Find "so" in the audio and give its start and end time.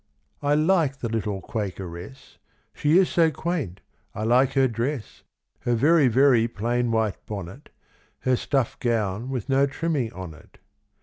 3.07-3.29